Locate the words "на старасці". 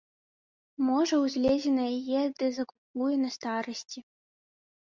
3.27-3.99